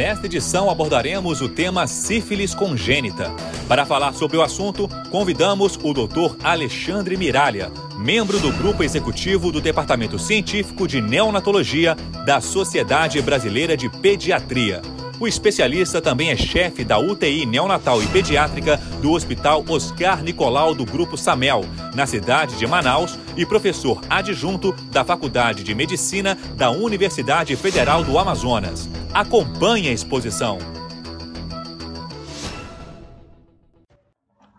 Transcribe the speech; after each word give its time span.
Nesta 0.00 0.24
edição 0.24 0.70
abordaremos 0.70 1.42
o 1.42 1.48
tema 1.48 1.86
sífilis 1.86 2.54
congênita. 2.54 3.30
Para 3.68 3.84
falar 3.84 4.14
sobre 4.14 4.38
o 4.38 4.40
assunto, 4.40 4.88
convidamos 5.10 5.76
o 5.82 5.92
Dr. 5.92 6.36
Alexandre 6.42 7.18
Miralha, 7.18 7.70
membro 7.98 8.40
do 8.40 8.50
grupo 8.50 8.82
executivo 8.82 9.52
do 9.52 9.60
Departamento 9.60 10.18
Científico 10.18 10.88
de 10.88 11.02
Neonatologia 11.02 11.94
da 12.24 12.40
Sociedade 12.40 13.20
Brasileira 13.20 13.76
de 13.76 13.90
Pediatria. 13.90 14.80
O 15.20 15.28
especialista 15.28 16.00
também 16.00 16.30
é 16.30 16.36
chefe 16.36 16.82
da 16.82 16.98
UTI 16.98 17.44
neonatal 17.44 18.02
e 18.02 18.06
pediátrica 18.06 18.78
do 19.02 19.12
Hospital 19.12 19.62
Oscar 19.68 20.22
Nicolau 20.22 20.74
do 20.74 20.86
Grupo 20.86 21.14
Samel, 21.18 21.60
na 21.94 22.06
cidade 22.06 22.56
de 22.56 22.66
Manaus, 22.66 23.18
e 23.36 23.44
professor 23.44 24.00
adjunto 24.08 24.72
da 24.90 25.04
Faculdade 25.04 25.62
de 25.62 25.74
Medicina 25.74 26.34
da 26.56 26.70
Universidade 26.70 27.54
Federal 27.54 28.02
do 28.02 28.18
Amazonas. 28.18 28.88
Acompanhe 29.12 29.90
a 29.90 29.92
exposição. 29.92 30.56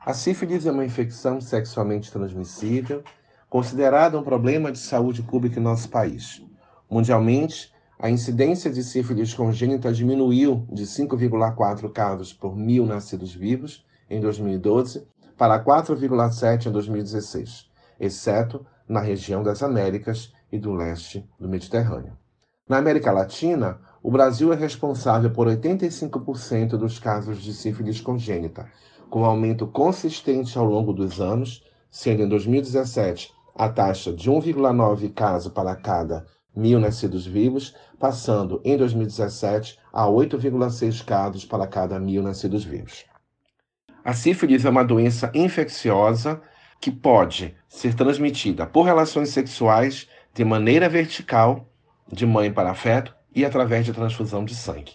A 0.06 0.14
sífilis 0.14 0.68
é 0.68 0.72
uma 0.72 0.86
infecção 0.86 1.42
sexualmente 1.42 2.12
transmissível, 2.12 3.04
considerada 3.50 4.16
um 4.20 4.24
problema 4.24 4.72
de 4.72 4.78
saúde 4.78 5.24
pública 5.24 5.60
em 5.60 5.64
nosso 5.64 5.90
país. 5.90 6.40
Mundialmente, 6.88 7.71
a 8.04 8.10
incidência 8.10 8.72
de 8.72 8.84
sífilis 8.84 9.32
congênita 9.32 9.94
diminuiu 9.94 10.66
de 10.72 10.88
5,4 10.88 11.88
casos 11.92 12.34
por 12.34 12.58
mil 12.58 12.84
nascidos 12.84 13.32
vivos 13.32 13.86
em 14.10 14.20
2012 14.20 15.06
para 15.38 15.64
4,7 15.64 16.66
em 16.66 16.72
2016, 16.72 17.70
exceto 18.00 18.66
na 18.90 19.02
região 19.02 19.44
das 19.44 19.62
Américas 19.62 20.34
e 20.52 20.58
do 20.58 20.74
leste 20.74 21.24
do 21.40 21.48
Mediterrâneo. 21.48 22.18
Na 22.68 22.80
América 22.80 23.12
Latina, 23.12 23.80
o 24.02 24.10
Brasil 24.10 24.52
é 24.52 24.56
responsável 24.56 25.30
por 25.30 25.46
85% 25.46 26.70
dos 26.70 26.98
casos 26.98 27.40
de 27.44 27.54
sífilis 27.54 28.02
congênita, 28.02 28.68
com 29.12 29.24
aumento 29.24 29.68
consistente 29.68 30.58
ao 30.58 30.66
longo 30.66 30.92
dos 30.92 31.22
anos, 31.22 31.64
sendo 31.92 32.24
em 32.24 32.28
2017 32.28 33.32
a 33.54 33.70
taxa 33.70 34.12
de 34.12 34.32
1,9 34.32 35.14
casos 35.14 35.54
para 35.54 35.76
cada 35.76 36.26
mil 36.56 36.80
nascidos 36.80 37.26
vivos, 37.26 37.76
passando 38.00 38.62
em 38.64 38.78
2017 38.78 39.80
a 39.92 40.06
8,6 40.06 41.04
casos 41.04 41.46
para 41.46 41.68
cada 41.68 42.00
mil 42.00 42.22
nascidos 42.22 42.64
vivos. 42.64 43.06
A 44.04 44.14
sífilis 44.14 44.66
é 44.66 44.70
uma 44.70 44.84
doença 44.84 45.32
infecciosa 45.34 46.42
que 46.80 46.92
pode 46.92 47.56
ser 47.70 47.94
transmitida 47.94 48.66
por 48.66 48.84
relações 48.84 49.30
sexuais 49.30 50.10
de 50.34 50.44
maneira 50.44 50.90
vertical, 50.90 51.70
de 52.12 52.26
mãe 52.26 52.52
para 52.52 52.74
feto 52.74 53.16
e 53.36 53.46
através 53.46 53.86
de 53.86 53.94
transfusão 53.94 54.44
de 54.44 54.56
sangue. 54.56 54.94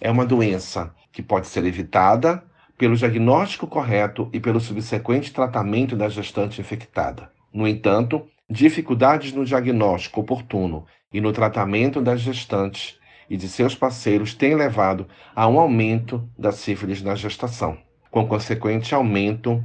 É 0.00 0.10
uma 0.10 0.26
doença 0.26 0.92
que 1.12 1.22
pode 1.22 1.46
ser 1.46 1.64
evitada 1.64 2.42
pelo 2.76 2.96
diagnóstico 2.96 3.68
correto 3.68 4.28
e 4.32 4.40
pelo 4.40 4.58
subsequente 4.58 5.32
tratamento 5.32 5.94
da 5.94 6.08
gestante 6.08 6.60
infectada. 6.60 7.30
No 7.52 7.68
entanto, 7.68 8.26
Dificuldades 8.52 9.32
no 9.32 9.46
diagnóstico 9.46 10.20
oportuno 10.20 10.84
e 11.10 11.22
no 11.22 11.32
tratamento 11.32 12.02
das 12.02 12.20
gestantes 12.20 12.98
e 13.30 13.34
de 13.34 13.48
seus 13.48 13.74
parceiros 13.74 14.34
têm 14.34 14.54
levado 14.54 15.06
a 15.34 15.48
um 15.48 15.58
aumento 15.58 16.28
da 16.38 16.52
sífilis 16.52 17.02
na 17.02 17.14
gestação, 17.14 17.78
com 18.10 18.26
consequente 18.26 18.94
aumento 18.94 19.64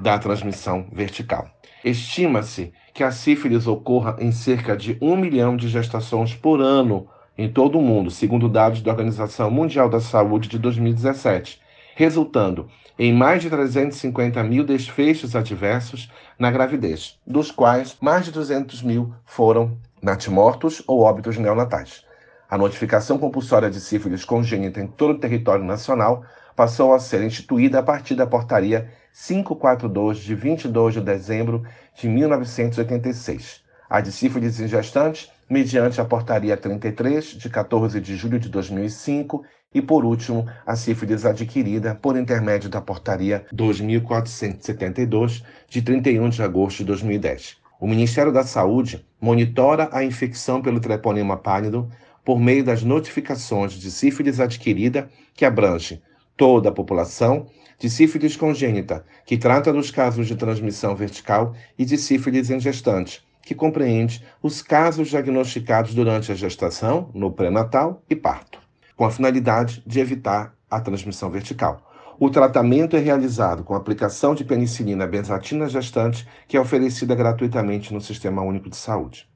da 0.00 0.18
transmissão 0.18 0.88
vertical. 0.92 1.48
Estima-se 1.84 2.72
que 2.92 3.04
a 3.04 3.12
sífilis 3.12 3.68
ocorra 3.68 4.16
em 4.18 4.32
cerca 4.32 4.76
de 4.76 4.98
um 5.00 5.16
milhão 5.16 5.56
de 5.56 5.68
gestações 5.68 6.34
por 6.34 6.60
ano 6.60 7.06
em 7.38 7.48
todo 7.48 7.78
o 7.78 7.82
mundo, 7.82 8.10
segundo 8.10 8.48
dados 8.48 8.82
da 8.82 8.90
Organização 8.90 9.48
Mundial 9.48 9.88
da 9.88 10.00
Saúde 10.00 10.48
de 10.48 10.58
2017, 10.58 11.60
resultando 11.94 12.68
em 12.98 13.12
mais 13.12 13.42
de 13.42 13.50
350 13.50 14.42
mil 14.42 14.64
desfechos 14.64 15.34
adversos 15.34 16.10
na 16.38 16.50
gravidez, 16.50 17.18
dos 17.26 17.50
quais 17.50 17.96
mais 18.00 18.24
de 18.24 18.32
200 18.32 18.82
mil 18.82 19.12
foram 19.24 19.76
natimortos 20.00 20.82
ou 20.86 21.00
óbitos 21.00 21.38
neonatais. 21.38 22.04
A 22.48 22.58
notificação 22.58 23.18
compulsória 23.18 23.70
de 23.70 23.80
sífilis 23.80 24.24
congênita 24.24 24.80
em 24.80 24.86
todo 24.86 25.14
o 25.14 25.18
território 25.18 25.64
nacional 25.64 26.24
passou 26.54 26.94
a 26.94 27.00
ser 27.00 27.22
instituída 27.22 27.80
a 27.80 27.82
partir 27.82 28.14
da 28.14 28.26
portaria 28.26 28.90
542 29.12 30.18
de 30.18 30.34
22 30.34 30.94
de 30.94 31.00
dezembro 31.00 31.64
de 31.96 32.08
1986. 32.08 33.62
A 33.88 34.00
de 34.00 34.12
sífilis 34.12 34.60
em 34.60 34.68
gestantes, 34.68 35.30
mediante 35.48 36.00
a 36.00 36.04
portaria 36.04 36.56
33 36.56 37.24
de 37.24 37.48
14 37.48 38.00
de 38.00 38.16
julho 38.16 38.38
de 38.38 38.48
2005 38.48 39.44
e, 39.74 39.82
por 39.82 40.04
último, 40.04 40.46
a 40.64 40.76
sífilis 40.76 41.26
adquirida 41.26 41.94
por 41.94 42.16
intermédio 42.16 42.70
da 42.70 42.80
Portaria 42.80 43.44
2472, 43.52 45.42
de 45.68 45.82
31 45.82 46.28
de 46.28 46.42
agosto 46.42 46.78
de 46.78 46.84
2010. 46.84 47.56
O 47.80 47.88
Ministério 47.88 48.32
da 48.32 48.44
Saúde 48.44 49.04
monitora 49.20 49.88
a 49.92 50.04
infecção 50.04 50.62
pelo 50.62 50.80
treponema 50.80 51.36
pálido 51.36 51.90
por 52.24 52.40
meio 52.40 52.64
das 52.64 52.82
notificações 52.82 53.72
de 53.72 53.90
sífilis 53.90 54.40
adquirida, 54.40 55.10
que 55.34 55.44
abrange 55.44 56.00
toda 56.36 56.68
a 56.68 56.72
população, 56.72 57.46
de 57.78 57.90
sífilis 57.90 58.36
congênita, 58.36 59.04
que 59.26 59.36
trata 59.36 59.72
dos 59.72 59.90
casos 59.90 60.26
de 60.26 60.36
transmissão 60.36 60.94
vertical, 60.94 61.54
e 61.78 61.84
de 61.84 61.98
sífilis 61.98 62.48
em 62.48 62.58
gestante, 62.58 63.22
que 63.44 63.54
compreende 63.54 64.24
os 64.42 64.62
casos 64.62 65.08
diagnosticados 65.08 65.94
durante 65.94 66.32
a 66.32 66.34
gestação, 66.34 67.10
no 67.14 67.30
pré-natal 67.30 68.02
e 68.08 68.16
parto 68.16 68.64
com 68.96 69.04
a 69.04 69.10
finalidade 69.10 69.82
de 69.86 70.00
evitar 70.00 70.54
a 70.70 70.80
transmissão 70.80 71.30
vertical. 71.30 71.90
O 72.18 72.30
tratamento 72.30 72.96
é 72.96 73.00
realizado 73.00 73.64
com 73.64 73.74
aplicação 73.74 74.34
de 74.34 74.44
penicilina 74.44 75.06
benzatina 75.06 75.68
gestante, 75.68 76.26
que 76.46 76.56
é 76.56 76.60
oferecida 76.60 77.14
gratuitamente 77.14 77.92
no 77.92 78.00
Sistema 78.00 78.42
Único 78.42 78.70
de 78.70 78.76
Saúde. 78.76 79.28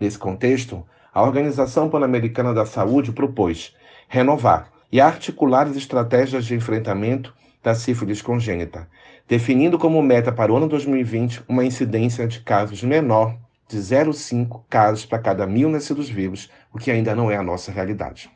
Nesse 0.00 0.18
contexto, 0.18 0.84
a 1.12 1.22
Organização 1.22 1.88
Pan-Americana 1.88 2.52
da 2.52 2.66
Saúde 2.66 3.12
propôs 3.12 3.74
renovar 4.08 4.68
e 4.90 5.00
articular 5.00 5.68
as 5.68 5.76
estratégias 5.76 6.44
de 6.44 6.56
enfrentamento 6.56 7.32
da 7.62 7.74
sífilis 7.74 8.20
congênita, 8.20 8.88
definindo 9.28 9.78
como 9.78 10.02
meta 10.02 10.32
para 10.32 10.52
o 10.52 10.56
ano 10.56 10.68
2020 10.68 11.44
uma 11.48 11.64
incidência 11.64 12.26
de 12.26 12.40
casos 12.40 12.82
menor 12.82 13.38
de 13.74 13.80
0,5 13.80 14.62
casos 14.70 15.04
para 15.04 15.18
cada 15.18 15.46
mil 15.46 15.68
nascidos 15.68 16.08
vivos, 16.08 16.48
o 16.72 16.78
que 16.78 16.90
ainda 16.90 17.14
não 17.14 17.30
é 17.30 17.36
a 17.36 17.42
nossa 17.42 17.72
realidade. 17.72 18.30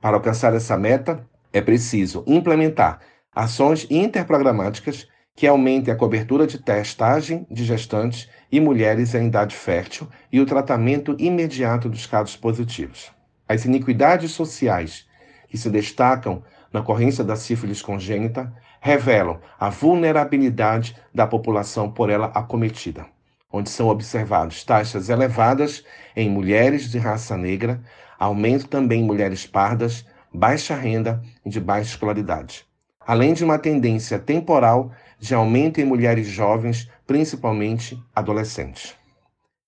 Para 0.00 0.16
alcançar 0.16 0.54
essa 0.54 0.76
meta, 0.76 1.26
é 1.52 1.60
preciso 1.60 2.22
implementar 2.26 3.00
ações 3.34 3.86
interprogramáticas 3.90 5.08
que 5.34 5.46
aumentem 5.46 5.92
a 5.92 5.96
cobertura 5.96 6.46
de 6.46 6.58
testagem 6.58 7.46
de 7.50 7.64
gestantes 7.64 8.28
e 8.50 8.60
mulheres 8.60 9.14
em 9.14 9.28
idade 9.28 9.56
fértil 9.56 10.06
e 10.30 10.38
o 10.38 10.46
tratamento 10.46 11.16
imediato 11.18 11.88
dos 11.88 12.06
casos 12.06 12.36
positivos. 12.36 13.10
As 13.48 13.64
iniquidades 13.64 14.32
sociais 14.32 15.06
que 15.48 15.56
se 15.56 15.70
destacam 15.70 16.42
na 16.70 16.80
ocorrência 16.80 17.24
da 17.24 17.36
sífilis 17.36 17.80
congênita 17.80 18.52
revelam 18.80 19.40
a 19.58 19.70
vulnerabilidade 19.70 20.96
da 21.14 21.26
população 21.26 21.90
por 21.90 22.10
ela 22.10 22.26
acometida, 22.34 23.06
onde 23.52 23.68
são 23.68 23.88
observadas 23.88 24.64
taxas 24.64 25.08
elevadas 25.08 25.84
em 26.16 26.30
mulheres 26.30 26.90
de 26.90 26.98
raça 26.98 27.36
negra, 27.36 27.82
aumento 28.18 28.66
também 28.66 29.02
em 29.02 29.06
mulheres 29.06 29.46
pardas, 29.46 30.06
baixa 30.32 30.74
renda 30.74 31.22
e 31.44 31.50
de 31.50 31.60
baixa 31.60 31.90
escolaridade, 31.90 32.64
além 33.00 33.34
de 33.34 33.44
uma 33.44 33.58
tendência 33.58 34.18
temporal 34.18 34.90
de 35.18 35.34
aumento 35.34 35.80
em 35.80 35.84
mulheres 35.84 36.26
jovens, 36.26 36.90
principalmente 37.06 38.02
adolescentes. 38.14 38.96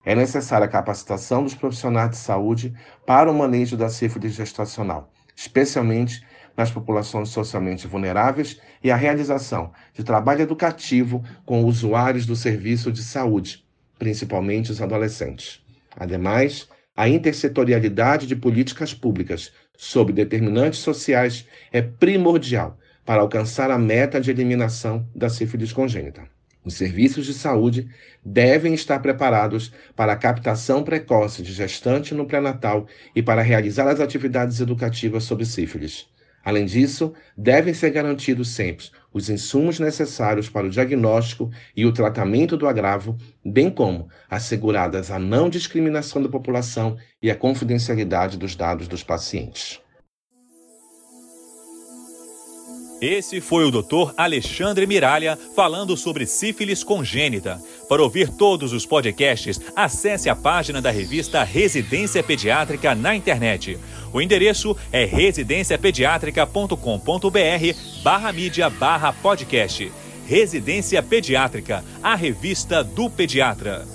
É 0.05 0.15
necessária 0.15 0.67
a 0.67 0.71
capacitação 0.71 1.43
dos 1.43 1.55
profissionais 1.55 2.11
de 2.11 2.17
saúde 2.17 2.75
para 3.07 3.31
o 3.31 3.35
manejo 3.35 3.77
da 3.77 3.89
sífilis 3.89 4.35
gestacional, 4.35 5.11
especialmente 5.35 6.25
nas 6.57 6.71
populações 6.71 7.31
socialmente 7.31 7.87
vulneráveis 7.87 8.61
e 8.83 8.91
a 8.91 8.97
realização 8.97 9.73
de 9.93 10.05
trabalho 10.05 10.43
educativo 10.43 11.25
com 11.45 11.65
usuários 11.65 12.27
do 12.27 12.37
serviço 12.37 12.93
de 12.93 13.03
saúde, 13.03 13.64
principalmente 13.99 14.71
os 14.71 14.81
adolescentes. 14.81 15.61
Ademais, 15.97 16.69
a 16.97 17.09
intersetorialidade 17.09 18.27
de 18.27 18.37
políticas 18.37 18.95
públicas 18.95 19.53
sobre 19.77 20.13
determinantes 20.13 20.79
sociais 20.79 21.47
é 21.73 21.83
primordial 21.83 22.79
para 23.05 23.21
alcançar 23.21 23.71
a 23.71 23.79
meta 23.79 24.21
de 24.21 24.31
eliminação 24.31 25.07
da 25.15 25.29
sífilis 25.29 25.73
congênita. 25.73 26.23
Os 26.65 26.75
serviços 26.75 27.27
de 27.27 27.35
saúde 27.35 27.91
devem 28.25 28.73
estar 28.73 28.99
preparados 29.01 29.73
para 29.95 30.15
a 30.15 30.17
captação 30.17 30.83
precoce 30.83 31.43
de 31.43 31.53
gestante 31.53 32.15
no 32.15 32.25
pré-natal 32.25 32.87
e 33.15 33.23
para 33.23 33.43
realizar 33.43 33.87
as 33.89 34.01
atividades 34.01 34.61
educativas 34.61 35.25
sobre 35.25 35.45
sífilis. 35.45 36.07
Além 36.43 36.65
disso, 36.65 37.13
devem 37.37 37.75
ser 37.75 37.91
garantidos 37.91 38.49
sempre 38.49 38.87
os 39.15 39.31
insumos 39.31 39.79
necessários 39.79 40.49
para 40.51 40.67
o 40.67 40.71
diagnóstico 40.71 41.49
e 41.77 41.87
o 41.87 41.93
tratamento 41.93 42.57
do 42.57 42.67
agravo, 42.67 43.17
bem 43.45 43.71
como 43.71 44.09
asseguradas 44.29 45.13
a 45.13 45.19
não 45.21 45.49
discriminação 45.49 46.21
da 46.21 46.29
população 46.29 46.97
e 47.23 47.31
a 47.31 47.37
confidencialidade 47.37 48.37
dos 48.37 48.57
dados 48.57 48.89
dos 48.89 49.05
pacientes. 49.05 49.84
Esse 53.01 53.41
foi 53.41 53.65
o 53.65 53.71
Dr. 53.71 54.13
Alexandre 54.17 54.87
Miralha 54.87 55.39
falando 55.55 55.97
sobre 55.97 56.27
sífilis 56.27 56.85
congênita. 56.85 57.61
Para 57.89 58.03
ouvir 58.03 58.29
todos 58.29 58.73
os 58.73 58.85
podcasts, 58.87 59.61
acesse 59.75 60.31
a 60.31 60.37
página 60.37 60.81
da 60.81 60.91
revista 60.91 61.45
Residência 61.45 62.23
Pediátrica 62.23 62.95
na 62.95 63.15
internet. 63.15 63.79
O 64.13 64.21
endereço 64.21 64.77
é 64.93 65.05
residenciapediatrica.com.br 65.05 68.03
barra 68.03 68.33
mídia 68.33 68.69
barra 68.71 69.13
podcast. 69.13 69.93
Residência 70.27 71.03
Pediátrica, 71.03 71.85
a 72.03 72.15
revista 72.15 72.83
do 72.83 73.11
pediatra. 73.11 73.87